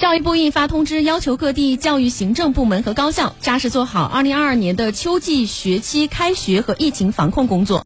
[0.00, 7.78] 教育部印发通知，要求各地教育行政部门和高校扎实做好2022年的秋季学期开学和疫情防控工作。